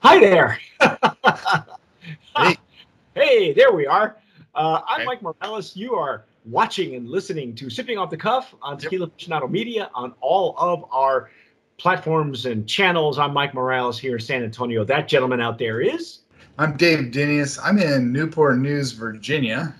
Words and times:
Hi 0.00 0.18
there. 0.18 0.58
Hey. 2.34 2.56
Hey, 3.14 3.52
there 3.52 3.72
we 3.72 3.86
are. 3.86 4.16
Uh, 4.54 4.80
I'm. 4.88 5.04
Mike 5.04 5.22
Morales. 5.22 5.76
You 5.76 5.94
are 5.94 6.24
watching 6.46 6.94
and 6.94 7.08
listening 7.08 7.54
to 7.56 7.68
Sipping 7.68 7.98
Off 7.98 8.10
the 8.10 8.16
Cuff 8.16 8.54
on 8.62 8.78
Tequila 8.78 9.08
Aficionado 9.08 9.50
Media 9.50 9.90
on 9.94 10.14
all 10.20 10.54
of 10.56 10.84
our 10.90 11.30
platforms 11.76 12.46
and 12.46 12.66
channels. 12.66 13.18
I'm 13.18 13.34
Mike 13.34 13.54
Morales 13.54 13.98
here 13.98 14.14
in 14.16 14.20
San 14.20 14.42
Antonio. 14.42 14.82
That 14.82 15.08
gentleman 15.08 15.40
out 15.40 15.58
there 15.58 15.80
is. 15.80 16.20
I'm 16.58 16.76
Dave 16.76 17.10
Dinius. 17.10 17.58
I'm 17.62 17.78
in 17.78 18.12
Newport 18.12 18.58
News, 18.58 18.92
Virginia. 18.92 19.74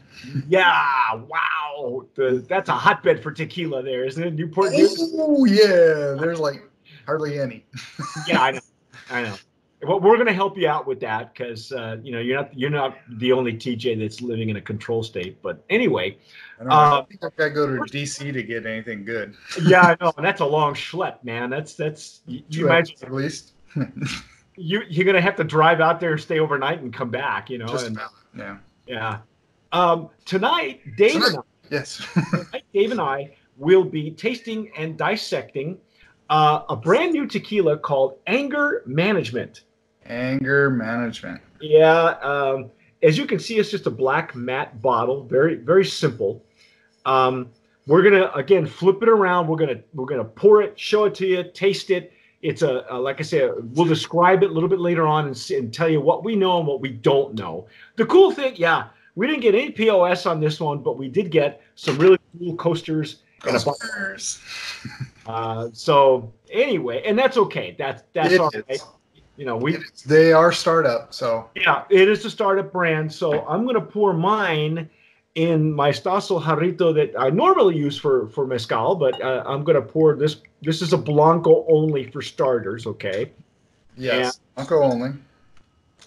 Yeah, 0.49 1.15
wow. 1.15 2.07
The, 2.15 2.45
that's 2.49 2.69
a 2.69 2.75
hotbed 2.75 3.23
for 3.23 3.33
tequila 3.33 3.83
there, 3.83 4.05
isn't 4.05 4.23
it? 4.23 4.35
Newport 4.35 4.73
News? 4.73 5.15
Oh 5.19 5.45
yeah, 5.45 6.17
there's 6.21 6.39
like 6.39 6.63
hardly 7.07 7.41
any. 7.41 7.65
yeah, 8.27 8.41
I 8.43 8.51
know. 8.53 8.61
I 9.11 9.23
know. 9.23 9.37
Well, 9.85 9.99
we're 10.01 10.15
going 10.15 10.29
to 10.29 10.33
help 10.33 10.57
you 10.57 10.69
out 10.69 10.87
with 10.87 11.01
that 11.01 11.35
because 11.35 11.73
uh, 11.73 11.97
you 12.03 12.13
know 12.13 12.21
you're 12.21 12.37
not 12.37 12.57
you're 12.57 12.71
not 12.71 12.97
the 13.19 13.33
only 13.33 13.53
TJ 13.53 13.99
that's 13.99 14.21
living 14.21 14.49
in 14.49 14.57
a 14.57 14.61
control 14.61 15.03
state. 15.03 15.43
But 15.43 15.65
anyway, 15.71 16.19
I 16.59 16.61
don't, 16.61 16.69
know. 16.69 16.75
I 16.75 16.99
Uh, 16.99 17.05
think 17.05 17.41
I 17.41 17.49
go 17.49 17.67
to 17.67 17.81
DC 17.93 18.33
to 18.33 18.43
get 18.43 18.65
anything 18.67 19.05
good. 19.05 19.35
yeah, 19.65 19.81
I 19.81 19.97
know, 20.05 20.13
and 20.17 20.25
that's 20.25 20.41
a 20.41 20.47
long 20.47 20.75
schlep, 20.75 21.25
man. 21.25 21.51
That's 21.51 21.75
that's 21.75 22.21
you, 22.27 22.43
you 22.49 22.67
imagine 22.67 22.97
at 23.03 23.13
least. 23.13 23.53
you 24.57 24.83
you're 24.89 25.05
going 25.05 25.17
to 25.17 25.21
have 25.23 25.37
to 25.37 25.45
drive 25.45 25.81
out 25.81 25.99
there, 25.99 26.17
stay 26.19 26.39
overnight, 26.39 26.81
and 26.81 26.93
come 26.93 27.11
back. 27.11 27.51
You 27.51 27.59
know, 27.59 27.67
Just 27.67 27.87
and, 27.87 27.97
about. 27.97 28.11
Yeah. 28.37 28.59
yeah. 28.87 29.19
Um, 29.73 30.11
tonight, 30.27 30.81
Dave 30.97 31.17
and 31.17 31.39
I, 31.39 31.41
Yes. 31.71 32.07
tonight, 32.31 32.65
Dave 32.75 32.91
and 32.91 33.01
I 33.01 33.35
will 33.57 33.85
be 33.85 34.11
tasting 34.11 34.71
and 34.77 34.97
dissecting 34.99 35.79
uh, 36.31 36.63
a 36.69 36.77
brand 36.77 37.13
new 37.13 37.27
tequila 37.27 37.79
called 37.79 38.19
Anger 38.27 38.83
Management. 38.87 39.63
Anger 40.07 40.71
management. 40.71 41.41
Yeah, 41.61 42.17
um, 42.23 42.71
as 43.03 43.19
you 43.19 43.27
can 43.27 43.39
see, 43.39 43.59
it's 43.59 43.71
just 43.71 43.87
a 43.87 43.91
black 43.91 44.35
matte 44.35 44.81
bottle. 44.81 45.25
Very, 45.25 45.57
very 45.57 45.85
simple. 45.85 46.45
Um, 47.05 47.51
we're 47.87 48.03
gonna 48.03 48.31
again 48.35 48.67
flip 48.67 49.03
it 49.03 49.09
around. 49.09 49.49
We're 49.49 49.57
gonna 49.57 49.81
we're 49.93 50.07
gonna 50.07 50.25
pour 50.25 50.63
it, 50.63 50.79
show 50.79 51.05
it 51.05 51.15
to 51.17 51.27
you, 51.27 51.45
taste 51.53 51.91
it. 51.91 52.13
It's 52.43 52.63
a, 52.63 52.85
a 52.91 52.99
like 52.99 53.21
I 53.21 53.23
said, 53.23 53.53
we'll 53.77 53.87
describe 53.87 54.43
it 54.43 54.51
a 54.51 54.53
little 54.53 54.69
bit 54.69 54.81
later 54.81 55.07
on 55.07 55.27
and, 55.27 55.51
and 55.51 55.73
tell 55.73 55.89
you 55.89 56.01
what 56.01 56.25
we 56.25 56.37
know 56.37 56.59
and 56.59 56.67
what 56.67 56.81
we 56.81 56.91
don't 56.91 57.35
know. 57.35 57.67
The 57.97 58.07
cool 58.07 58.33
thing, 58.33 58.55
yeah, 58.57 58.89
we 59.15 59.27
didn't 59.27 59.43
get 59.43 59.55
any 59.55 59.71
POS 59.71 60.27
on 60.27 60.41
this 60.41 60.61
one, 60.61 60.79
but 60.83 60.97
we 60.97 61.09
did 61.09 61.31
get 61.31 61.63
some 61.75 61.99
really 61.99 62.19
cool 62.39 62.57
coasters 62.57 63.23
and 63.45 63.57
a 63.57 63.75
uh, 65.27 65.69
so 65.73 66.33
anyway, 66.51 67.03
and 67.05 67.19
that's 67.19 67.37
okay. 67.37 67.75
That's 67.79 68.03
that's 68.13 68.33
It 68.33 68.41
all 68.41 68.51
is. 68.69 68.85
You 69.43 69.47
know, 69.47 69.57
we. 69.57 69.77
They 70.07 70.33
are 70.33 70.53
startup, 70.53 71.13
so 71.13 71.51
yeah, 71.57 71.83
it 71.91 72.09
is 72.09 72.25
a 72.25 72.31
startup 72.31 72.71
brand. 72.71 73.13
So 73.13 73.45
I'm 73.49 73.65
going 73.65 73.75
to 73.75 73.81
pour 73.81 74.13
mine 74.13 74.89
in 75.35 75.73
my 75.73 75.91
Stasso 75.91 76.41
Jarrito 76.41 76.95
that 76.95 77.13
I 77.19 77.31
normally 77.31 77.77
use 77.77 77.99
for 77.99 78.29
for 78.29 78.47
mezcal, 78.47 78.95
but 78.95 79.21
uh, 79.21 79.43
I'm 79.45 79.65
going 79.65 79.75
to 79.75 79.83
pour 79.83 80.15
this. 80.15 80.37
This 80.61 80.81
is 80.81 80.93
a 80.93 80.97
blanco 80.97 81.67
only 81.69 82.09
for 82.09 82.23
starters. 82.23 82.87
Okay, 82.87 83.33
yes. 83.97 84.39
Uncle 84.57 84.85
only. 84.85 85.11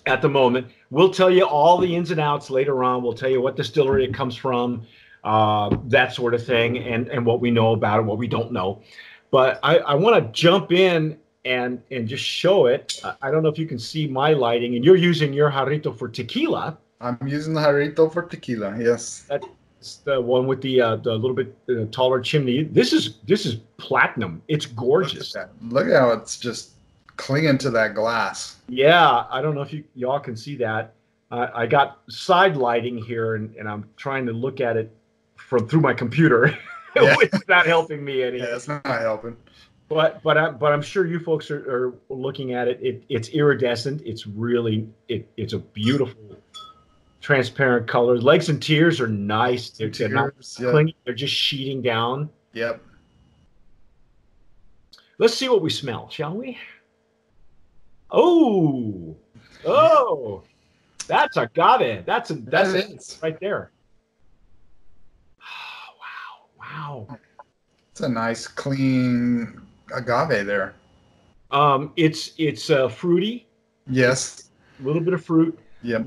at 0.05 0.22
the 0.22 0.30
moment, 0.30 0.67
we'll 0.89 1.11
tell 1.11 1.30
you 1.30 1.44
all 1.44 1.77
the 1.77 1.94
ins 1.94 2.11
and 2.11 2.22
outs 2.22 2.49
later 2.49 2.86
on. 2.86 3.03
We'll 3.03 3.16
tell 3.16 3.30
you 3.30 3.42
what 3.42 3.58
distillery 3.58 4.05
it 4.05 4.14
comes 4.14 4.38
from, 4.38 4.88
uh, 5.25 5.75
that 5.88 6.14
sort 6.14 6.33
of 6.33 6.45
thing, 6.45 6.77
and 6.77 7.09
and 7.09 7.25
what 7.25 7.42
we 7.42 7.52
know 7.52 7.73
about 7.73 7.99
it, 7.99 8.03
what 8.03 8.17
we 8.17 8.30
don't 8.30 8.53
know. 8.53 8.81
But 9.30 9.59
I, 9.61 9.80
I 9.80 9.95
want 9.95 10.23
to 10.23 10.31
jump 10.31 10.72
in 10.72 11.17
and 11.46 11.82
and 11.92 12.08
just 12.08 12.24
show 12.24 12.66
it. 12.66 13.02
I- 13.22 13.32
don't 13.32 13.44
know 13.44 13.50
if 13.50 13.58
you 13.60 13.68
can 13.68 13.80
see 13.80 14.08
my 14.08 14.34
lighting, 14.34 14.76
and 14.76 14.84
you're 14.84 14.96
using 14.96 15.32
your 15.32 15.52
Jarrito 15.52 15.98
for 15.98 16.08
tequila. 16.10 16.78
I'm 17.02 17.18
using 17.26 17.54
the 17.54 17.62
Jarrito 17.62 18.12
for 18.12 18.24
tequila. 18.24 18.76
Yes. 18.80 19.26
that's 19.30 19.98
the 20.04 20.20
one 20.20 20.48
with 20.48 20.61
the 20.61 20.82
uh, 20.82 20.95
the 20.98 21.14
little 21.14 21.36
bit 21.36 21.55
uh, 21.70 21.86
taller 21.92 22.20
chimney. 22.20 22.64
This 22.64 22.92
is 22.92 23.17
this 23.28 23.45
is 23.45 23.55
platinum. 23.78 24.42
It's 24.48 24.66
gorgeous. 24.66 25.36
Look 25.36 25.44
at. 25.44 25.50
Look 25.72 25.88
at 25.88 26.00
how 26.00 26.10
it's 26.11 26.38
just 26.39 26.72
clinging 27.17 27.58
to 27.60 27.70
that 27.72 27.94
glass. 27.94 28.58
Yeah, 28.67 29.26
I 29.30 29.42
don't 29.42 29.55
know 29.55 29.61
if 29.61 29.72
you 29.72 29.84
y'all 29.94 30.20
can 30.20 30.36
see 30.36 30.55
that. 30.58 30.94
Uh, 31.32 31.48
I 31.54 31.66
got 31.66 32.00
side 32.10 32.55
lighting 32.55 32.98
here, 32.98 33.36
and, 33.36 33.55
and 33.55 33.67
I'm 33.67 33.86
trying 33.98 34.26
to 34.28 34.32
look 34.32 34.61
at 34.61 34.78
it 34.78 34.95
from 35.36 35.67
through 35.67 35.82
my 35.82 35.94
computer, 35.94 36.55
Yeah. 36.95 37.16
is 37.22 37.48
not 37.48 37.66
helping 37.66 38.04
me 38.05 38.23
any. 38.23 38.38
Yeah, 38.39 38.55
it's 38.55 38.67
not 38.67 38.86
helping. 38.86 39.36
But 39.88 40.23
but 40.23 40.38
I'm 40.38 40.58
but 40.58 40.73
I'm 40.73 40.82
sure 40.82 41.06
you 41.06 41.20
folks 41.20 41.52
are, 41.52 41.60
are 41.60 41.94
looking 42.10 42.54
at 42.54 42.68
it. 42.68 42.80
it. 42.82 43.04
It's 43.10 43.30
iridescent. 43.30 44.02
It's 44.04 44.26
really 44.26 44.88
it, 45.08 45.30
it's 45.38 45.54
a 45.54 45.60
beautiful 45.60 46.38
transparent 47.22 47.88
color. 47.88 48.18
Legs 48.18 48.50
and 48.50 48.62
tears 48.62 49.00
are 49.00 49.08
nice. 49.08 49.70
They're, 49.70 49.90
they're 49.90 50.10
not 50.10 50.34
Tears, 50.34 50.58
yep. 50.60 50.72
clinging. 50.72 50.94
They're 51.06 51.14
just 51.14 51.34
sheeting 51.34 51.82
down. 51.82 52.30
Yep. 52.54 52.82
Let's 55.18 55.36
see 55.36 55.50
what 55.50 55.62
we 55.62 55.70
smell, 55.70 56.10
shall 56.10 56.36
we? 56.36 56.58
Oh, 58.12 59.16
oh, 59.66 60.44
that's 61.08 61.38
agave. 61.38 62.06
That's 62.06 62.32
a 62.32 62.36
that's 62.36 62.73
That 62.73 62.90
is. 62.92 63.20
right 63.22 63.40
there. 63.40 63.72
wow, 66.60 67.06
wow. 67.08 67.17
It's 67.92 68.02
a 68.02 68.10
nice, 68.10 68.48
clean 68.48 69.62
agave 69.94 70.46
there. 70.46 70.73
Um, 71.52 71.92
it's 71.96 72.32
it's 72.38 72.70
uh, 72.70 72.88
fruity, 72.90 73.48
Yes. 73.88 74.50
a 74.80 74.84
little 74.86 75.02
bit 75.02 75.14
of 75.14 75.23
fruit. 75.23 75.58
Yeah. 75.84 76.00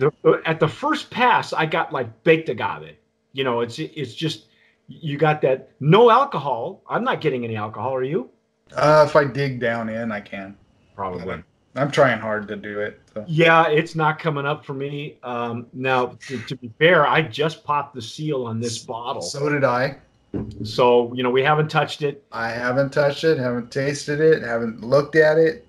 At 0.44 0.58
the 0.60 0.68
first 0.68 1.10
pass, 1.10 1.52
I 1.52 1.64
got 1.66 1.92
like 1.92 2.24
baked 2.24 2.48
agave. 2.48 2.96
You 3.32 3.44
know, 3.44 3.60
it's 3.60 3.78
it's 3.78 4.14
just 4.14 4.46
you 4.88 5.16
got 5.16 5.40
that 5.42 5.70
no 5.80 6.10
alcohol. 6.10 6.82
I'm 6.88 7.04
not 7.04 7.20
getting 7.20 7.44
any 7.44 7.56
alcohol. 7.56 7.94
Are 7.94 8.02
you? 8.02 8.30
Uh, 8.74 9.04
if 9.08 9.14
I 9.16 9.24
dig 9.24 9.60
down 9.60 9.88
in, 9.88 10.10
I 10.10 10.20
can. 10.20 10.56
Probably. 10.94 11.42
I'm 11.76 11.90
trying 11.92 12.18
hard 12.18 12.48
to 12.48 12.56
do 12.56 12.80
it. 12.80 13.00
So. 13.14 13.24
Yeah, 13.28 13.68
it's 13.68 13.94
not 13.94 14.18
coming 14.18 14.44
up 14.44 14.64
for 14.64 14.74
me. 14.74 15.18
Um, 15.22 15.66
now, 15.72 16.16
to, 16.26 16.38
to 16.40 16.56
be 16.56 16.72
fair, 16.78 17.06
I 17.06 17.22
just 17.22 17.62
popped 17.62 17.94
the 17.94 18.02
seal 18.02 18.44
on 18.46 18.58
this 18.58 18.78
bottle, 18.78 19.22
so, 19.22 19.38
So 19.38 19.48
did 19.48 19.62
I. 19.62 19.98
you 20.32 21.22
know 21.22 21.30
we 21.30 21.42
haven't 21.42 21.68
touched 21.68 22.02
it. 22.02 22.24
I 22.32 22.50
haven't 22.50 22.92
touched 22.92 23.24
it, 23.24 23.38
haven't 23.38 23.70
tasted 23.72 24.20
it, 24.20 24.42
haven't 24.42 24.82
looked 24.82 25.16
at 25.16 25.38
it. 25.38 25.66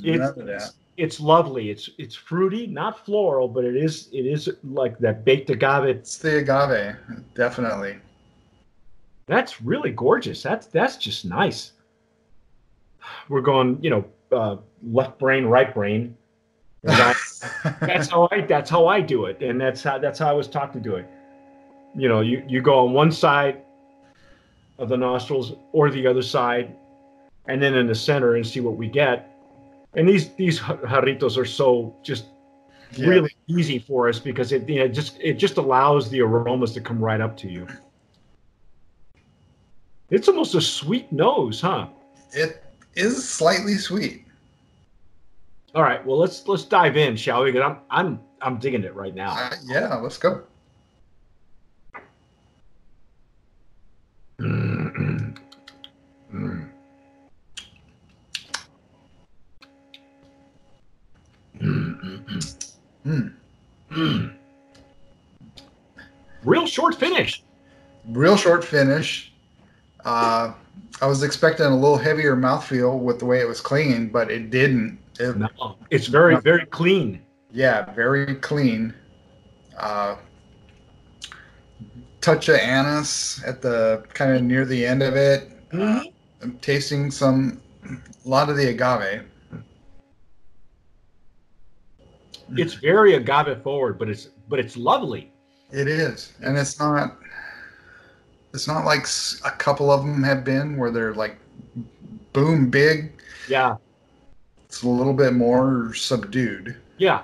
It's, 0.00 0.18
None 0.18 0.22
of 0.22 0.34
that. 0.36 0.48
it's 0.48 0.72
it's 0.96 1.20
lovely. 1.20 1.70
It's 1.70 1.88
it's 1.98 2.14
fruity, 2.14 2.66
not 2.66 3.04
floral, 3.04 3.48
but 3.48 3.64
it 3.64 3.76
is 3.76 4.08
it 4.12 4.26
is 4.26 4.50
like 4.64 4.98
that 4.98 5.24
baked 5.24 5.50
agave. 5.50 5.84
It's 5.84 6.18
the 6.18 6.38
agave, 6.38 6.96
definitely. 7.34 7.96
That's 9.26 9.62
really 9.62 9.90
gorgeous. 9.90 10.42
That's 10.42 10.66
that's 10.66 10.96
just 10.96 11.24
nice. 11.24 11.72
We're 13.28 13.40
going, 13.40 13.78
you 13.82 13.90
know, 13.90 14.04
uh, 14.30 14.56
left 14.82 15.18
brain, 15.18 15.46
right 15.46 15.72
brain. 15.72 16.16
I- 16.86 17.14
that's 17.80 18.08
how 18.08 18.28
I 18.30 18.40
that's 18.42 18.68
how 18.70 18.86
I 18.86 19.00
do 19.00 19.26
it, 19.26 19.42
and 19.42 19.60
that's 19.60 19.82
how 19.82 19.98
that's 19.98 20.18
how 20.18 20.28
I 20.28 20.32
was 20.32 20.48
taught 20.48 20.72
to 20.74 20.80
do 20.80 20.96
it. 20.96 21.06
You 21.94 22.08
know, 22.08 22.20
you 22.20 22.42
you 22.48 22.60
go 22.62 22.86
on 22.86 22.92
one 22.92 23.12
side 23.12 23.62
of 24.78 24.88
the 24.88 24.96
nostrils 24.96 25.52
or 25.72 25.90
the 25.90 26.06
other 26.06 26.22
side, 26.22 26.74
and 27.46 27.62
then 27.62 27.74
in 27.74 27.86
the 27.86 27.94
center 27.94 28.36
and 28.36 28.46
see 28.46 28.60
what 28.60 28.76
we 28.76 28.88
get. 28.88 29.28
And 29.94 30.08
these 30.08 30.30
these 30.34 30.60
jarritos 30.60 31.36
are 31.36 31.44
so 31.44 31.94
just 32.02 32.26
Yeah, 32.96 33.08
really 33.08 33.30
easy 33.46 33.78
for 33.78 34.08
us 34.08 34.18
because 34.18 34.52
it 34.52 34.68
you 34.68 34.80
know 34.80 34.88
just 34.88 35.18
it 35.20 35.34
just 35.34 35.56
allows 35.58 36.08
the 36.10 36.20
aromas 36.22 36.72
to 36.74 36.80
come 36.80 37.02
right 37.02 37.20
up 37.20 37.36
to 37.38 37.48
you. 37.48 37.66
It's 40.10 40.28
almost 40.28 40.54
a 40.54 40.60
sweet 40.60 41.10
nose, 41.12 41.60
huh? 41.60 41.88
It 42.32 42.62
is 42.94 43.26
slightly 43.28 43.74
sweet. 43.74 44.24
All 45.74 45.82
right, 45.82 46.04
well 46.06 46.18
let's 46.18 46.46
let's 46.48 46.64
dive 46.64 46.96
in, 46.96 47.16
shall 47.16 47.42
we? 47.44 47.52
'Cause 47.52 47.62
I'm 47.62 47.78
I'm 47.90 48.20
I'm 48.42 48.58
digging 48.58 48.84
it 48.84 48.94
right 48.94 49.14
now. 49.14 49.32
Uh, 49.32 49.54
yeah, 49.64 49.94
let's 49.96 50.18
go. 50.18 50.42
Mm, 54.40 55.34
mm. 56.32 56.68
Mm, 61.60 62.00
mm, 62.00 62.72
mm. 63.12 63.34
Mm. 63.90 63.96
Mm. 63.96 64.34
Real 66.44 66.66
short 66.66 66.94
finish. 66.94 67.42
Real 68.08 68.36
short 68.36 68.64
finish. 68.64 69.32
Uh, 70.04 70.52
I 71.00 71.06
was 71.06 71.22
expecting 71.22 71.66
a 71.66 71.74
little 71.74 71.98
heavier 71.98 72.36
mouthfeel 72.36 72.98
with 72.98 73.18
the 73.18 73.24
way 73.24 73.40
it 73.40 73.48
was 73.48 73.60
clinging, 73.60 74.08
but 74.08 74.30
it 74.30 74.50
didn't. 74.50 74.98
It, 75.20 75.36
No, 75.36 75.76
it's 75.90 76.06
very 76.06 76.40
very 76.40 76.66
clean. 76.66 77.22
Yeah, 77.52 77.92
very 77.92 78.34
clean. 78.36 78.94
Uh, 79.76 80.16
touch 82.20 82.48
of 82.48 82.56
anise 82.56 83.42
at 83.44 83.60
the 83.60 84.04
kind 84.14 84.34
of 84.34 84.42
near 84.42 84.64
the 84.64 84.86
end 84.86 85.02
of 85.02 85.16
it. 85.16 85.50
Uh, 85.72 86.04
I'm 86.40 86.58
tasting 86.58 87.10
some, 87.10 87.60
a 87.84 88.28
lot 88.28 88.48
of 88.48 88.56
the 88.56 88.68
agave. 88.68 89.24
it's 92.56 92.74
very 92.74 93.14
agave 93.14 93.62
forward, 93.62 93.98
but 93.98 94.08
it's 94.08 94.28
but 94.48 94.58
it's 94.58 94.76
lovely. 94.76 95.32
It 95.70 95.88
is, 95.88 96.32
and 96.42 96.56
it's 96.58 96.78
not. 96.78 97.16
It's 98.54 98.68
not 98.68 98.84
like 98.84 99.06
a 99.46 99.50
couple 99.50 99.90
of 99.90 100.02
them 100.04 100.22
have 100.22 100.44
been 100.44 100.76
where 100.76 100.90
they're 100.90 101.14
like 101.14 101.38
boom 102.34 102.68
big. 102.68 103.12
Yeah, 103.48 103.76
It's 104.66 104.82
a 104.82 104.88
little 104.88 105.14
bit 105.14 105.32
more 105.32 105.94
subdued. 105.94 106.76
yeah, 106.98 107.22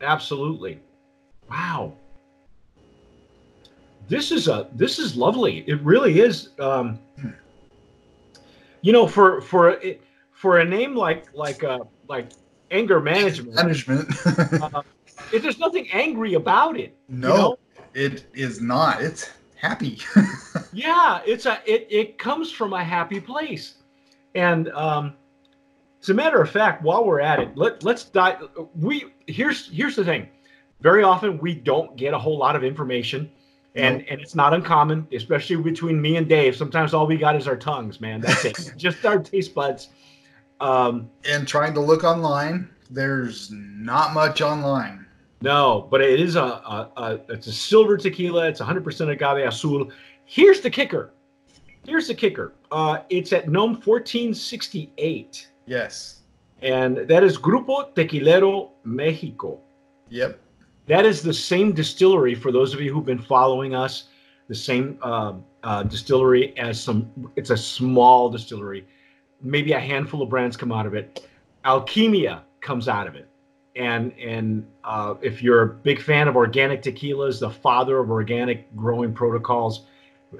absolutely. 0.00 0.80
Wow, 1.50 1.92
this 4.08 4.32
is 4.32 4.48
a 4.48 4.68
this 4.72 4.98
is 4.98 5.16
lovely. 5.16 5.64
It 5.66 5.80
really 5.82 6.20
is. 6.20 6.48
Um, 6.58 6.98
you 8.80 8.92
know, 8.92 9.06
for 9.06 9.40
for 9.42 9.70
it 9.70 10.02
for 10.32 10.58
a 10.60 10.64
name 10.64 10.94
like 10.94 11.26
like 11.34 11.62
uh 11.62 11.80
like 12.08 12.30
anger 12.70 13.00
management, 13.00 13.54
Management. 13.54 14.08
uh, 14.26 14.82
it, 15.32 15.42
there's 15.42 15.58
nothing 15.58 15.88
angry 15.92 16.34
about 16.34 16.78
it. 16.78 16.96
no, 17.08 17.28
know? 17.28 17.58
it 17.94 18.26
is 18.34 18.60
not. 18.60 19.02
It's 19.02 19.30
happy. 19.56 19.98
Yeah, 20.72 21.20
it's 21.24 21.46
a 21.46 21.58
it 21.64 21.86
it 21.90 22.18
comes 22.18 22.52
from 22.52 22.74
a 22.74 22.84
happy 22.84 23.18
place, 23.18 23.76
and 24.34 24.68
um, 24.72 25.14
as 26.02 26.10
a 26.10 26.14
matter 26.14 26.42
of 26.42 26.50
fact, 26.50 26.82
while 26.82 27.04
we're 27.04 27.20
at 27.20 27.40
it, 27.40 27.56
let 27.56 27.82
let's 27.82 28.04
dive. 28.04 28.42
We 28.74 29.06
here's 29.26 29.70
here's 29.70 29.96
the 29.96 30.04
thing. 30.04 30.28
Very 30.82 31.02
often 31.02 31.38
we 31.38 31.54
don't 31.54 31.96
get 31.96 32.12
a 32.12 32.18
whole 32.18 32.36
lot 32.36 32.56
of 32.56 32.62
information, 32.62 33.30
and 33.74 34.06
and 34.08 34.20
it's 34.20 34.34
not 34.34 34.52
uncommon, 34.52 35.08
especially 35.12 35.56
between 35.56 36.00
me 36.00 36.16
and 36.16 36.28
Dave. 36.28 36.56
Sometimes 36.56 36.92
all 36.92 37.06
we 37.06 37.16
got 37.16 37.36
is 37.36 37.48
our 37.48 37.56
tongues, 37.56 38.02
man. 38.02 38.20
That's 38.20 38.44
it, 38.44 38.74
just 38.76 39.04
our 39.06 39.18
taste 39.18 39.54
buds. 39.54 39.88
Um, 40.60 41.10
and 41.28 41.46
trying 41.46 41.74
to 41.74 41.80
look 41.80 42.02
online, 42.04 42.68
there's 42.90 43.50
not 43.52 44.14
much 44.14 44.40
online. 44.40 45.04
No, 45.42 45.86
but 45.90 46.00
it 46.00 46.18
is 46.18 46.34
a, 46.36 46.40
a, 46.42 46.90
a 46.96 47.20
it's 47.28 47.46
a 47.46 47.52
silver 47.52 47.96
tequila. 47.98 48.48
It's 48.48 48.60
100% 48.60 49.10
agave 49.12 49.46
azul. 49.46 49.90
Here's 50.24 50.60
the 50.60 50.70
kicker. 50.70 51.12
Here's 51.84 52.08
the 52.08 52.14
kicker. 52.14 52.54
Uh, 52.72 52.98
it's 53.10 53.32
at 53.32 53.48
NOM 53.48 53.74
1468, 53.84 55.48
Yes. 55.66 56.20
and 56.62 56.96
that 56.96 57.22
is 57.22 57.38
Grupo 57.38 57.92
Tequilero 57.94 58.70
Mexico. 58.84 59.60
Yep. 60.08 60.40
That 60.86 61.04
is 61.04 61.22
the 61.22 61.34
same 61.34 61.72
distillery 61.72 62.34
for 62.34 62.50
those 62.50 62.72
of 62.74 62.80
you 62.80 62.92
who've 62.92 63.04
been 63.04 63.18
following 63.22 63.74
us. 63.74 64.04
The 64.48 64.54
same 64.54 64.98
uh, 65.02 65.34
uh, 65.64 65.82
distillery 65.82 66.56
as 66.56 66.80
some. 66.80 67.10
It's 67.36 67.50
a 67.50 67.56
small 67.56 68.30
distillery. 68.30 68.86
Maybe 69.42 69.72
a 69.72 69.80
handful 69.80 70.22
of 70.22 70.28
brands 70.28 70.56
come 70.56 70.72
out 70.72 70.86
of 70.86 70.94
it. 70.94 71.28
Alchemia 71.64 72.42
comes 72.60 72.88
out 72.88 73.06
of 73.06 73.14
it, 73.14 73.28
and 73.74 74.12
and 74.18 74.66
uh, 74.84 75.14
if 75.20 75.42
you're 75.42 75.62
a 75.62 75.68
big 75.68 76.00
fan 76.00 76.28
of 76.28 76.36
organic 76.36 76.82
tequilas, 76.82 77.40
the 77.40 77.50
father 77.50 77.98
of 77.98 78.10
organic 78.10 78.74
growing 78.76 79.12
protocols 79.12 79.86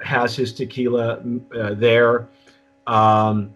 has 0.03 0.35
his 0.35 0.53
tequila 0.53 1.23
uh, 1.55 1.75
there. 1.75 2.29
Um, 2.87 3.55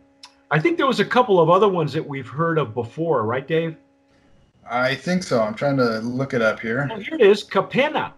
I 0.50 0.58
think 0.58 0.76
there 0.76 0.86
was 0.86 1.00
a 1.00 1.04
couple 1.04 1.40
of 1.40 1.48
other 1.48 1.68
ones 1.68 1.92
that 1.92 2.06
we've 2.06 2.28
heard 2.28 2.58
of 2.58 2.74
before, 2.74 3.24
right, 3.24 3.46
Dave? 3.46 3.76
I 4.68 4.94
think 4.94 5.22
so. 5.22 5.40
I'm 5.40 5.54
trying 5.54 5.76
to 5.76 5.98
look 6.00 6.34
it 6.34 6.42
up 6.42 6.60
here. 6.60 6.88
Oh, 6.90 6.98
here 6.98 7.14
it 7.14 7.20
is, 7.20 7.44
Capena. 7.44 8.12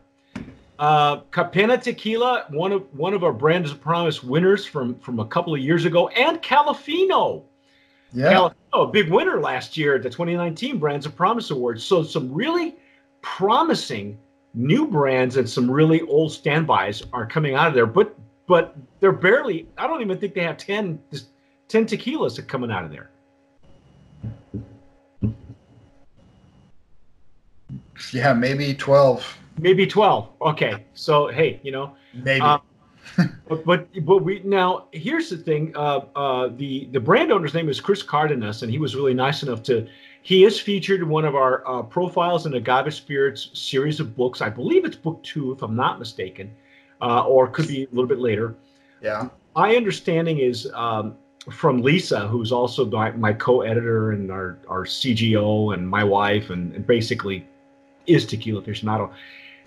Uh, 0.78 1.20
Capena 1.30 1.80
Tequila, 1.80 2.46
one 2.50 2.72
of 2.72 2.82
one 2.92 3.14
of 3.14 3.22
our 3.22 3.32
Brands 3.32 3.70
of 3.70 3.80
Promise 3.80 4.22
winners 4.22 4.66
from 4.66 4.98
from 4.98 5.20
a 5.20 5.26
couple 5.26 5.54
of 5.54 5.60
years 5.60 5.84
ago, 5.84 6.08
and 6.08 6.42
Califino. 6.42 7.44
Yeah. 8.12 8.32
Califino, 8.32 8.54
a 8.72 8.86
big 8.86 9.10
winner 9.10 9.40
last 9.40 9.76
year 9.76 9.96
at 9.96 10.02
the 10.02 10.10
2019 10.10 10.78
Brands 10.78 11.06
of 11.06 11.14
Promise 11.14 11.50
Awards. 11.50 11.84
So 11.84 12.02
some 12.02 12.32
really 12.32 12.76
promising 13.20 14.18
new 14.54 14.86
brands 14.86 15.36
and 15.36 15.48
some 15.48 15.70
really 15.70 16.02
old 16.02 16.32
standbys 16.32 17.02
are 17.12 17.26
coming 17.26 17.54
out 17.54 17.68
of 17.68 17.74
there. 17.74 17.86
But 17.86 18.16
but 18.46 18.76
they're 19.00 19.12
barely. 19.12 19.68
I 19.78 19.86
don't 19.86 20.00
even 20.00 20.18
think 20.18 20.34
they 20.34 20.42
have 20.42 20.56
10 20.56 20.98
10 21.68 21.86
tequilas 21.86 22.36
that 22.36 22.48
coming 22.48 22.70
out 22.70 22.84
of 22.84 22.90
there. 22.90 23.10
Yeah, 28.12 28.32
maybe 28.32 28.74
12. 28.74 29.38
Maybe 29.58 29.86
12. 29.86 30.28
Okay. 30.40 30.84
So 30.94 31.28
hey, 31.28 31.60
you 31.62 31.72
know. 31.72 31.94
Maybe. 32.14 32.40
Uh, 32.40 32.58
but, 33.48 33.64
but 33.64 33.88
but 34.04 34.24
we 34.24 34.40
now 34.44 34.86
here's 34.92 35.28
the 35.28 35.36
thing. 35.36 35.72
Uh, 35.76 36.00
uh, 36.16 36.48
the 36.56 36.88
the 36.92 37.00
brand 37.00 37.32
owner's 37.32 37.54
name 37.54 37.68
is 37.68 37.80
Chris 37.80 38.02
Cardenas, 38.02 38.62
and 38.62 38.70
he 38.70 38.78
was 38.78 38.94
really 38.94 39.14
nice 39.14 39.42
enough 39.42 39.62
to. 39.64 39.86
He 40.22 40.44
is 40.44 40.60
featured 40.60 41.00
in 41.00 41.08
one 41.08 41.24
of 41.24 41.34
our 41.34 41.66
uh, 41.66 41.82
profiles 41.82 42.46
in 42.46 42.52
the 42.52 42.58
Agave 42.58 42.94
Spirits 42.94 43.50
series 43.54 43.98
of 43.98 44.16
books. 44.16 44.40
I 44.40 44.48
believe 44.50 44.84
it's 44.84 44.94
book 44.94 45.20
two, 45.24 45.50
if 45.50 45.62
I'm 45.62 45.74
not 45.74 45.98
mistaken, 45.98 46.54
uh, 47.00 47.24
or 47.26 47.48
could 47.48 47.66
be 47.66 47.82
a 47.82 47.88
little 47.90 48.06
bit 48.06 48.20
later. 48.20 48.54
yeah. 49.00 49.28
My 49.56 49.74
understanding 49.74 50.38
is 50.38 50.70
um, 50.74 51.16
from 51.50 51.82
Lisa, 51.82 52.28
who's 52.28 52.52
also 52.52 52.86
my, 52.86 53.10
my 53.10 53.32
co-editor 53.32 54.12
and 54.12 54.30
our, 54.30 54.58
our 54.68 54.84
CGO 54.84 55.74
and 55.74 55.88
my 55.88 56.04
wife, 56.04 56.50
and, 56.50 56.72
and 56.72 56.86
basically 56.86 57.46
is 58.06 58.24
tequila 58.24 58.62
aficionado. 58.62 59.12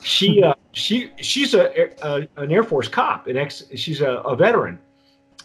She 0.01 0.43
uh, 0.43 0.53
she 0.73 1.11
she's 1.17 1.53
a, 1.53 1.89
a 2.03 2.27
an 2.37 2.51
Air 2.51 2.63
Force 2.63 2.87
cop, 2.87 3.27
an 3.27 3.37
ex. 3.37 3.63
She's 3.75 4.01
a, 4.01 4.15
a 4.17 4.35
veteran, 4.35 4.77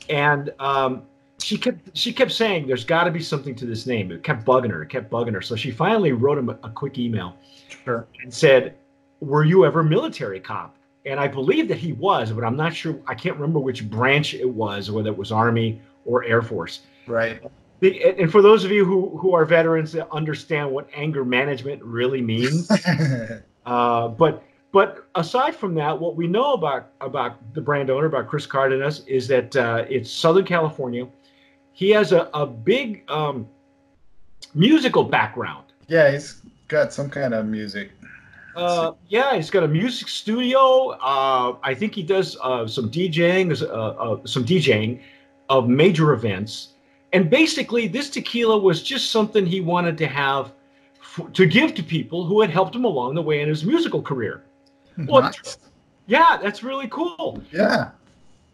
and 0.08 0.52
um, 0.58 1.02
she 1.38 1.56
kept 1.56 1.96
she 1.96 2.12
kept 2.12 2.32
saying 2.32 2.66
there's 2.66 2.84
got 2.84 3.04
to 3.04 3.10
be 3.10 3.20
something 3.22 3.54
to 3.56 3.66
this 3.66 3.86
name. 3.86 4.10
It 4.12 4.22
kept 4.22 4.44
bugging 4.44 4.70
her. 4.70 4.82
It 4.82 4.88
kept 4.88 5.10
bugging 5.10 5.32
her. 5.34 5.40
So 5.42 5.56
she 5.56 5.70
finally 5.70 6.12
wrote 6.12 6.36
him 6.38 6.50
a, 6.50 6.58
a 6.64 6.70
quick 6.70 6.98
email 6.98 7.36
Sure. 7.84 8.06
and 8.22 8.32
said, 8.32 8.74
"Were 9.20 9.44
you 9.44 9.64
ever 9.64 9.82
military 9.82 10.40
cop?" 10.40 10.76
And 11.06 11.18
I 11.18 11.28
believe 11.28 11.66
that 11.68 11.78
he 11.78 11.92
was, 11.94 12.30
but 12.32 12.44
I'm 12.44 12.56
not 12.56 12.74
sure. 12.74 12.98
I 13.06 13.14
can't 13.14 13.36
remember 13.36 13.58
which 13.60 13.88
branch 13.88 14.34
it 14.34 14.48
was, 14.48 14.90
whether 14.90 15.08
it 15.10 15.16
was 15.16 15.32
Army 15.32 15.80
or 16.04 16.24
Air 16.24 16.42
Force. 16.42 16.80
Right. 17.06 17.40
The, 17.80 18.02
and- 18.04 18.18
and 18.20 18.30
for 18.32 18.42
those 18.42 18.64
of 18.64 18.70
you 18.70 18.84
who 18.84 19.16
who 19.16 19.32
are 19.34 19.46
veterans 19.46 19.92
that 19.92 20.10
understand 20.12 20.70
what 20.70 20.88
anger 20.94 21.24
management 21.24 21.82
really 21.82 22.20
means, 22.20 22.68
uh, 23.66 24.08
but 24.08 24.42
but 24.72 25.08
aside 25.14 25.56
from 25.56 25.74
that, 25.74 25.98
what 25.98 26.16
we 26.16 26.26
know 26.26 26.52
about 26.52 26.92
about 27.00 27.54
the 27.54 27.60
brand 27.60 27.90
owner, 27.90 28.06
about 28.06 28.28
Chris 28.28 28.46
Cardenas, 28.46 29.04
is 29.06 29.26
that 29.28 29.56
uh, 29.56 29.84
it's 29.88 30.10
Southern 30.10 30.44
California. 30.44 31.06
He 31.72 31.90
has 31.90 32.12
a, 32.12 32.28
a 32.34 32.46
big 32.46 33.04
um, 33.08 33.48
musical 34.54 35.04
background. 35.04 35.64
yeah, 35.88 36.10
he's 36.10 36.42
got 36.68 36.92
some 36.92 37.08
kind 37.10 37.34
of 37.34 37.46
music. 37.46 37.90
Uh, 38.56 38.92
yeah, 39.08 39.34
he's 39.34 39.50
got 39.50 39.62
a 39.62 39.68
music 39.68 40.08
studio. 40.08 40.90
Uh, 41.00 41.56
I 41.62 41.74
think 41.74 41.94
he 41.94 42.02
does 42.02 42.36
uh, 42.42 42.66
some 42.66 42.90
DJing, 42.90 43.62
uh, 43.62 43.66
uh, 43.66 44.26
some 44.26 44.44
DJing 44.44 45.00
of 45.48 45.68
major 45.68 46.12
events. 46.12 46.74
And 47.12 47.30
basically, 47.30 47.88
this 47.88 48.10
tequila 48.10 48.58
was 48.58 48.82
just 48.82 49.10
something 49.10 49.46
he 49.46 49.60
wanted 49.60 49.96
to 49.98 50.06
have 50.06 50.52
f- 51.18 51.32
to 51.32 51.46
give 51.46 51.74
to 51.74 51.82
people 51.82 52.24
who 52.24 52.40
had 52.40 52.50
helped 52.50 52.74
him 52.74 52.84
along 52.84 53.14
the 53.14 53.22
way 53.22 53.40
in 53.40 53.48
his 53.48 53.64
musical 53.64 54.02
career. 54.02 54.42
Well, 54.96 55.22
Nice. 55.22 55.58
Yeah, 56.06 56.38
that's 56.42 56.64
really 56.64 56.88
cool. 56.88 57.40
Yeah. 57.52 57.90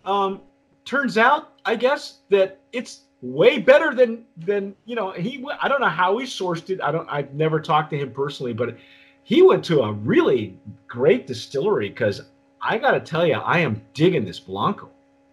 Um, 0.05 0.43
turns 0.85 1.17
out, 1.17 1.55
I 1.65 1.75
guess 1.75 2.19
that 2.29 2.61
it's 2.73 3.03
way 3.23 3.59
better 3.59 3.95
than 3.95 4.25
than 4.37 4.75
you 4.85 4.95
know. 4.95 5.13
He 5.13 5.45
I 5.61 5.69
don't 5.69 5.81
know 5.81 5.89
how 5.89 6.19
he 6.19 6.27
sourced 6.27 6.69
it. 6.69 6.81
I 6.83 6.93
don't. 6.93 7.09
I've 7.11 7.33
never 7.33 7.59
talked 7.61 7.91
to 7.91 7.99
him 7.99 8.13
personally, 8.13 8.53
but 8.53 8.77
he 9.25 9.41
went 9.43 9.65
to 9.65 9.81
a 9.83 9.93
really 9.93 10.57
great 10.87 11.27
distillery 11.27 11.89
because 11.89 12.21
I 12.61 12.79
got 12.79 12.93
to 12.93 13.01
tell 13.01 13.27
you, 13.27 13.35
I 13.35 13.59
am 13.59 13.81
digging 13.95 14.25
this 14.25 14.39
Blanco. 14.39 14.91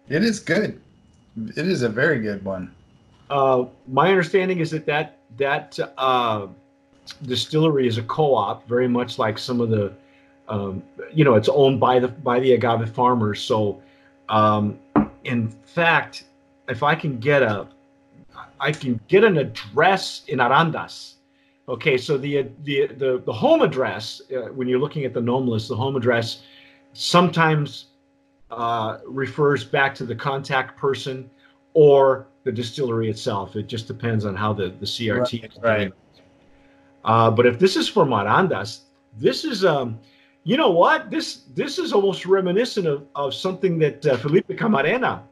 It 0.08 0.24
is 0.24 0.40
good. 0.40 0.80
It 1.56 1.66
is 1.66 1.82
a 1.82 1.88
very 1.88 2.20
good 2.20 2.44
one. 2.44 2.74
Uh, 3.30 3.66
my 3.86 4.08
understanding 4.10 4.60
is 4.60 4.70
that 4.70 4.86
that 4.86 5.18
that 5.36 5.78
uh, 5.98 6.46
distillery 7.22 7.86
is 7.86 7.98
a 7.98 8.02
co-op, 8.02 8.66
very 8.68 8.88
much 8.88 9.18
like 9.18 9.38
some 9.38 9.60
of 9.60 9.70
the, 9.70 9.92
um, 10.48 10.82
you 11.12 11.24
know, 11.24 11.34
it's 11.34 11.48
owned 11.48 11.80
by 11.80 11.98
the 11.98 12.08
by 12.08 12.40
the 12.40 12.52
agave 12.52 12.90
farmers. 12.90 13.40
So, 13.42 13.82
um, 14.28 14.78
in 15.24 15.48
fact, 15.48 16.24
if 16.68 16.82
I 16.82 16.94
can 16.94 17.18
get 17.18 17.42
a, 17.42 17.66
I 18.60 18.72
can 18.72 19.00
get 19.08 19.24
an 19.24 19.38
address 19.38 20.22
in 20.28 20.38
Arandas. 20.38 21.14
Okay, 21.68 21.96
so 21.96 22.18
the 22.18 22.48
the 22.64 22.88
the, 22.98 23.22
the 23.24 23.32
home 23.32 23.62
address 23.62 24.20
uh, 24.30 24.48
when 24.52 24.68
you're 24.68 24.80
looking 24.80 25.04
at 25.04 25.14
the 25.14 25.20
NOM 25.20 25.48
list, 25.48 25.68
the 25.68 25.76
home 25.76 25.96
address 25.96 26.42
sometimes 26.92 27.86
uh, 28.50 28.98
refers 29.06 29.64
back 29.64 29.94
to 29.96 30.04
the 30.04 30.14
contact 30.14 30.78
person 30.78 31.28
or 31.72 32.26
the 32.44 32.52
distillery 32.52 33.10
itself. 33.10 33.56
It 33.56 33.66
just 33.66 33.88
depends 33.88 34.24
on 34.24 34.36
how 34.36 34.52
the, 34.52 34.68
the 34.68 34.86
CRT 34.86 35.16
Right, 35.16 35.50
is 35.50 35.62
right. 35.62 35.92
Uh, 37.04 37.30
but 37.30 37.46
if 37.46 37.58
this 37.58 37.76
is 37.76 37.88
for 37.88 38.04
Marandas, 38.04 38.80
this 39.18 39.44
is 39.44 39.64
um, 39.64 39.98
you 40.44 40.56
know 40.56 40.70
what? 40.70 41.10
This 41.10 41.42
this 41.54 41.78
is 41.78 41.92
almost 41.92 42.26
reminiscent 42.26 42.86
of, 42.86 43.06
of 43.14 43.34
something 43.34 43.78
that 43.78 44.04
uh, 44.06 44.16
Felipe 44.16 44.48
Camarena 44.48 45.22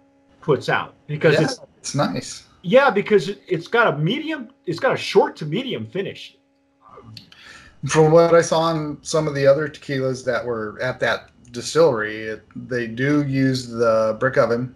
puts 0.40 0.68
out 0.68 0.94
because 1.06 1.34
yeah, 1.34 1.42
it's 1.42 1.60
it's 1.78 1.94
nice. 1.94 2.44
yeah 2.62 2.90
because 2.90 3.28
it, 3.28 3.42
it's 3.46 3.68
got 3.68 3.94
a 3.94 3.98
medium, 3.98 4.50
it's 4.66 4.80
got 4.80 4.92
a 4.92 4.96
short 4.96 5.36
to 5.36 5.46
medium 5.46 5.86
finish. 5.86 6.36
From 7.86 8.12
what 8.12 8.32
I 8.34 8.42
saw 8.42 8.70
in 8.70 8.98
some 9.02 9.26
of 9.26 9.34
the 9.34 9.46
other 9.46 9.68
tequilas 9.68 10.24
that 10.24 10.44
were 10.44 10.78
at 10.80 11.00
that 11.00 11.30
distillery, 11.50 12.22
it, 12.22 12.46
they 12.54 12.86
do 12.86 13.26
use 13.26 13.66
the 13.66 14.16
brick 14.20 14.38
oven. 14.38 14.74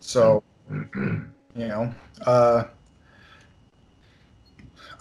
So, 0.00 0.42
you 0.70 1.28
know, 1.54 1.94
uh, 2.26 2.64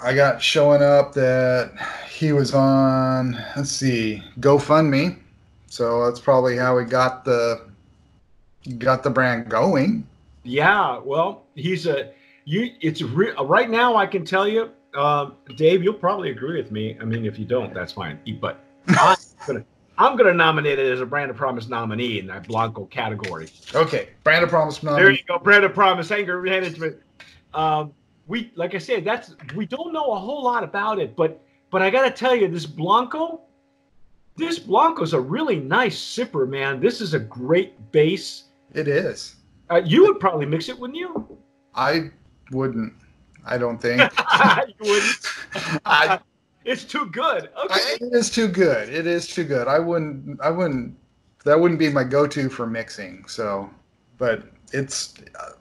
I 0.02 0.14
got 0.14 0.42
showing 0.42 0.82
up 0.82 1.14
that 1.14 1.72
he 2.10 2.32
was 2.34 2.54
on, 2.54 3.34
let's 3.56 3.72
see, 3.72 4.24
GoFundMe. 4.40 5.18
So 5.68 6.06
that's 6.06 6.20
probably 6.20 6.58
how 6.58 6.78
he 6.78 6.86
got 6.86 7.26
the 7.26 7.62
got 8.78 9.04
the 9.04 9.10
brand 9.10 9.50
going. 9.50 10.08
Yeah, 10.44 11.00
well, 11.04 11.44
he's 11.56 11.86
a 11.86 12.12
you. 12.46 12.72
It's 12.82 13.02
re- 13.02 13.34
right 13.42 13.70
now. 13.70 13.96
I 13.96 14.06
can 14.06 14.24
tell 14.24 14.48
you, 14.48 14.72
uh, 14.94 15.32
Dave. 15.58 15.84
You'll 15.84 15.94
probably 15.94 16.30
agree 16.32 16.62
with 16.62 16.72
me. 16.72 16.98
I 17.02 17.04
mean, 17.04 17.26
if 17.26 17.38
you 17.38 17.46
don't, 17.46 17.74
that's 17.74 17.92
fine. 17.92 18.20
But 18.40 18.60
I'm 18.88 19.18
gonna 19.46 19.66
I'm 19.98 20.16
gonna 20.16 20.34
nominate 20.34 20.80
it 20.80 20.92
as 20.92 21.02
a 21.02 21.06
Brand 21.06 21.32
of 21.32 21.38
Promise 21.38 21.68
nominee 21.68 22.20
in 22.20 22.28
that 22.28 22.48
Blanco 22.48 22.86
category. 22.86 23.50
Okay, 23.74 24.10
Brand 24.24 24.44
of 24.44 24.50
Promise 24.50 24.84
nominee. 24.84 25.04
There 25.04 25.12
you 25.12 25.24
go, 25.28 25.40
Brand 25.40 25.66
of 25.66 25.74
Promise 25.74 26.12
anger 26.12 26.42
management. 26.42 26.98
Um, 27.54 27.94
we 28.28 28.52
like 28.56 28.76
I 28.76 28.78
said, 28.80 29.06
that's 29.06 29.36
we 29.56 29.66
don't 29.66 29.94
know 29.94 30.14
a 30.14 30.20
whole 30.20 30.44
lot 30.44 30.64
about 30.64 31.00
it, 31.00 31.16
but 31.16 31.42
but 31.72 31.82
I 31.82 31.90
gotta 31.90 32.12
tell 32.12 32.36
you, 32.36 32.48
this 32.48 32.66
Blanco, 32.66 33.42
this 34.36 34.60
Blanco's 34.60 35.14
a 35.14 35.20
really 35.20 35.60
nice 35.60 35.98
sipper, 36.00 36.48
man. 36.48 36.80
This 36.80 37.02
is 37.02 37.14
a 37.14 37.20
great 37.20 37.92
base. 37.92 38.46
It 38.74 38.88
is. 38.88 39.36
Uh, 39.70 39.82
you 39.84 40.04
would 40.04 40.20
probably 40.20 40.46
mix 40.46 40.70
it, 40.70 40.78
wouldn't 40.78 41.00
you? 41.00 41.38
I 41.74 42.12
wouldn't. 42.52 42.94
I 43.46 43.58
don't 43.58 43.82
think. 43.82 44.02
you 44.68 44.74
wouldn't. 44.80 45.18
I, 45.86 46.20
It's 46.66 46.84
too 46.84 47.06
good. 47.06 47.44
Okay. 47.64 47.74
I- 47.76 47.98
it 48.02 48.14
is 48.14 48.32
too 48.32 48.48
good. 48.48 48.90
It 48.90 49.06
is 49.06 49.28
too 49.28 49.44
good. 49.44 49.68
I 49.68 49.78
wouldn't. 49.78 50.42
I 50.42 50.50
wouldn't. 50.50 50.98
That 51.44 51.60
wouldn't 51.60 51.80
be 51.80 51.90
my 51.90 52.04
go-to 52.04 52.50
for 52.50 52.66
mixing. 52.66 53.24
So, 53.28 53.70
but 54.18 54.44
it's. 54.74 55.14
Uh, 55.40 55.52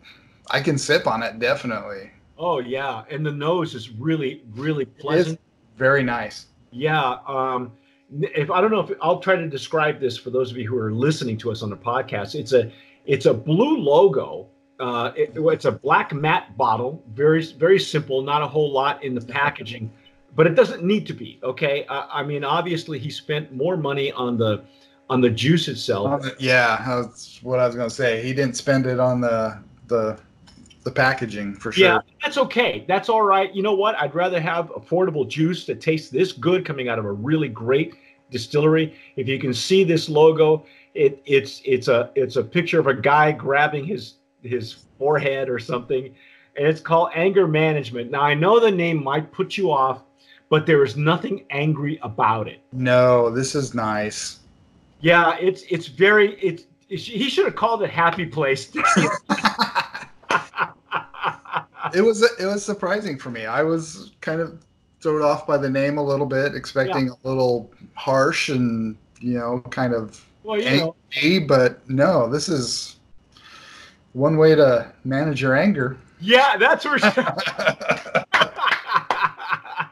I 0.51 0.61
can 0.61 0.79
sip 0.79 1.07
on 1.07 1.23
it 1.23 1.39
definitely. 1.39 2.11
Oh 2.39 2.59
yeah, 2.61 3.05
and 3.11 3.25
the 3.25 3.33
nose 3.33 3.75
is 3.75 3.91
really 3.91 4.43
really 4.55 4.85
pleasant. 4.85 5.41
Very 5.77 6.03
nice. 6.03 6.47
Yeah. 6.71 7.19
Um, 7.27 7.73
if 8.21 8.51
I 8.51 8.61
don't 8.61 8.71
know 8.71 8.81
if 8.81 8.97
I'll 9.03 9.19
try 9.21 9.37
to 9.37 9.49
describe 9.49 10.01
this 10.01 10.17
for 10.17 10.31
those 10.31 10.51
of 10.51 10.57
you 10.57 10.69
who 10.69 10.77
are 10.79 10.93
listening 10.93 11.37
to 11.39 11.51
us 11.51 11.63
on 11.63 11.71
the 11.71 11.77
podcast, 11.77 12.35
it's 12.35 12.53
a 12.53 12.71
it's 13.07 13.27
a 13.27 13.35
blue 13.35 13.77
logo. 13.79 14.49
Uh, 14.81 15.13
it- 15.17 15.33
it's 15.37 15.65
a 15.67 15.73
black 15.73 16.13
matte 16.13 16.57
bottle, 16.57 17.03
very 17.15 17.43
very 17.45 17.79
simple, 17.79 18.23
not 18.23 18.43
a 18.43 18.47
whole 18.47 18.71
lot 18.73 19.03
in 19.03 19.15
the 19.15 19.21
packaging, 19.41 19.91
but 20.37 20.47
it 20.47 20.55
doesn't 20.55 20.83
need 20.83 21.07
to 21.07 21.13
be. 21.13 21.39
Okay. 21.43 21.87
I, 21.89 22.21
I 22.21 22.23
mean, 22.23 22.45
obviously 22.45 22.99
he 22.99 23.11
spent 23.11 23.53
more 23.53 23.77
money 23.77 24.11
on 24.13 24.37
the 24.37 24.65
on 25.11 25.21
the 25.21 25.31
juice 25.31 25.69
itself. 25.69 26.25
Yeah, 26.39 26.83
that's 26.87 27.43
what 27.43 27.59
I 27.61 27.67
was 27.67 27.75
gonna 27.77 27.91
say. 27.91 28.23
He 28.23 28.33
didn't 28.33 28.57
spend 28.57 28.87
it 28.87 28.99
on 29.01 29.21
the 29.21 29.63
the 29.87 30.19
the 30.85 30.91
packaging 30.91 31.55
for 31.55 31.73
sure. 31.73 31.85
Yeah, 31.85 31.99
that's 32.23 32.39
okay. 32.39 32.85
That's 32.87 33.09
all 33.09 33.23
right. 33.23 33.53
You 33.55 33.63
know 33.63 33.75
what? 33.75 33.97
I'd 33.97 34.15
rather 34.15 34.41
have 34.41 34.69
affordable 34.69 35.27
juice 35.27 35.65
that 35.67 35.81
tastes 35.81 36.11
this 36.11 36.33
good 36.33 36.65
coming 36.65 36.89
out 36.89 36.99
of 36.99 37.07
a 37.07 37.13
really 37.13 37.49
great 37.49 37.95
distillery. 38.31 38.95
If 39.17 39.27
you 39.27 39.39
can 39.39 39.55
see 39.55 39.83
this 39.83 40.09
logo, 40.09 40.65
it 40.95 41.23
it's 41.25 41.63
it's 41.65 41.89
a 41.89 42.11
it's 42.15 42.37
a 42.37 42.45
picture 42.45 42.79
of 42.79 42.87
a 42.87 42.95
guy 42.95 43.33
grabbing 43.33 43.85
his 43.87 44.15
his 44.43 44.85
forehead 44.99 45.49
or 45.49 45.59
something, 45.59 46.15
and 46.57 46.67
it's 46.67 46.81
called 46.81 47.11
Anger 47.15 47.49
Management. 47.49 48.11
Now 48.11 48.21
I 48.21 48.35
know 48.35 48.61
the 48.61 48.71
name 48.71 49.03
might 49.03 49.33
put 49.33 49.57
you 49.57 49.73
off, 49.73 50.03
but 50.51 50.67
there 50.67 50.85
is 50.85 50.97
nothing 50.97 51.47
angry 51.51 51.99
about 52.03 52.47
it. 52.47 52.61
No, 52.73 53.31
this 53.31 53.55
is 53.55 53.75
nice. 53.75 54.41
Yeah, 55.01 55.37
it's 55.41 55.63
it's 55.71 55.87
very 55.87 56.35
it's. 56.41 56.65
He 56.87 57.31
should 57.31 57.47
have 57.47 57.57
called 57.57 57.83
it 57.83 57.91
Happy 57.91 58.27
Place. 58.27 58.71
it 61.95 62.03
was 62.03 62.23
it 62.23 62.47
was 62.47 62.65
surprising 62.65 63.19
for 63.19 63.31
me. 63.31 63.47
I 63.47 63.63
was 63.63 64.13
kind 64.21 64.41
of 64.41 64.59
thrown 65.01 65.23
off 65.23 65.47
by 65.47 65.57
the 65.57 65.71
name 65.71 65.99
a 65.99 66.03
little 66.03 66.27
bit, 66.27 66.55
expecting 66.55 67.11
a 67.11 67.29
little 67.29 67.71
harsh 67.95 68.49
and 68.49 68.97
you 69.21 69.39
know 69.39 69.61
kind 69.71 69.95
of 69.95 70.25
well, 70.43 70.61
you 70.61 70.79
know. 70.79 70.97
angry, 71.17 71.39
but 71.41 71.89
no, 71.89 72.29
this 72.29 72.49
is 72.49 72.97
one 74.13 74.37
way 74.37 74.55
to 74.55 74.93
manage 75.05 75.43
your 75.43 75.57
anger. 75.57 75.99
Yeah, 76.21 76.57
that's 76.57 76.85
for 76.85 76.99
sure. 76.99 77.13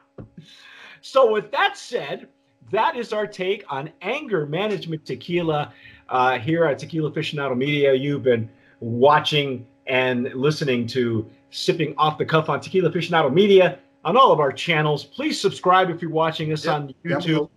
so, 1.01 1.31
with 1.31 1.51
that 1.53 1.77
said, 1.77 2.29
that 2.71 2.97
is 2.97 3.13
our 3.13 3.27
take 3.27 3.65
on 3.69 3.91
anger 4.01 4.47
management 4.47 5.05
tequila 5.05 5.73
uh, 6.09 6.39
here 6.39 6.65
at 6.65 6.79
Tequila 6.79 7.11
Aficionado 7.11 7.57
Media. 7.57 7.93
You've 7.93 8.23
been 8.23 8.49
watching 8.81 9.67
and 9.87 10.33
listening 10.35 10.87
to 10.89 11.29
Sipping 11.51 11.95
Off 11.99 12.19
the 12.19 12.25
Cuff 12.25 12.49
on 12.49 12.61
Tequila 12.61 12.91
Aficionado 12.91 13.33
Media 13.33 13.79
on 14.05 14.17
all 14.17 14.33
of 14.33 14.41
our 14.41 14.53
channels. 14.53 15.05
Please 15.05 15.41
subscribe 15.41 15.91
if 15.91 16.01
you're 16.03 16.11
watching 16.11 16.53
us 16.53 16.65
Yep, 16.65 16.75
on 16.75 16.95
YouTube. 17.05 17.25
below. 17.27 17.51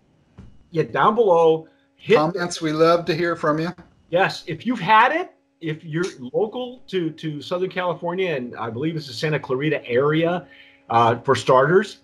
Yeah, 0.70 0.82
down 0.84 1.14
below. 1.14 1.68
Hit 1.96 2.16
Comments, 2.16 2.60
we 2.60 2.72
love 2.72 3.04
to 3.06 3.14
hear 3.14 3.34
from 3.36 3.58
you. 3.58 3.70
Yes, 4.10 4.44
if 4.46 4.66
you've 4.66 4.80
had 4.80 5.12
it, 5.12 5.32
if 5.60 5.82
you're 5.84 6.04
local 6.32 6.82
to 6.88 7.10
to 7.10 7.40
Southern 7.40 7.70
California, 7.70 8.34
and 8.36 8.54
I 8.56 8.70
believe 8.70 8.94
it's 8.96 9.06
the 9.06 9.12
Santa 9.14 9.40
Clarita 9.40 9.84
area, 9.88 10.46
uh, 10.90 11.18
for 11.20 11.34
starters, 11.34 11.98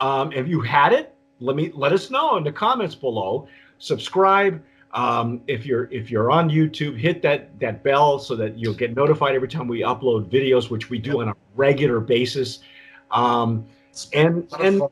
um, 0.00 0.32
if 0.32 0.46
you 0.48 0.60
had 0.60 0.92
it, 0.92 1.14
let 1.40 1.56
me 1.56 1.72
let 1.74 1.92
us 1.92 2.10
know 2.10 2.36
in 2.36 2.44
the 2.44 2.52
comments 2.52 2.94
below. 2.94 3.48
Subscribe. 3.78 4.62
Um, 4.94 5.40
if 5.46 5.64
you're 5.64 5.90
if 5.90 6.10
you're 6.10 6.30
on 6.30 6.50
YouTube, 6.50 6.98
hit 6.98 7.22
that 7.22 7.58
that 7.60 7.82
bell 7.82 8.18
so 8.18 8.36
that 8.36 8.58
you'll 8.58 8.74
get 8.74 8.94
notified 8.94 9.34
every 9.34 9.48
time 9.48 9.66
we 9.66 9.80
upload 9.80 10.30
videos, 10.30 10.68
which 10.68 10.90
we 10.90 10.98
do 10.98 11.22
on 11.22 11.28
a 11.28 11.34
regular 11.56 11.98
basis. 12.00 12.60
Um, 13.10 13.66
and 14.12 14.46
and 14.60 14.82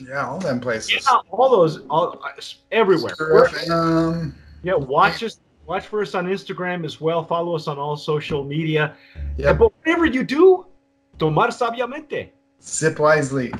yeah, 0.00 0.26
all 0.26 0.38
them 0.38 0.60
places. 0.60 1.04
yeah, 1.06 1.18
all 1.30 1.50
those 1.50 1.80
all, 1.90 2.22
everywhere. 2.70 3.14
Stir 3.14 4.32
Yeah, 4.62 4.74
watch 4.74 5.22
us. 5.22 5.40
Watch 5.66 5.86
for 5.86 6.00
us 6.00 6.14
on 6.14 6.26
Instagram 6.26 6.86
as 6.86 6.98
well. 6.98 7.22
Follow 7.22 7.54
us 7.54 7.68
on 7.68 7.76
all 7.76 7.94
social 7.94 8.42
media. 8.42 8.96
Yeah. 9.36 9.52
But 9.52 9.70
whatever 9.78 10.06
you 10.06 10.24
do, 10.24 10.64
tomar 11.18 11.48
sabiamente. 11.48 12.30
Sip 12.58 12.98
wisely. 12.98 13.52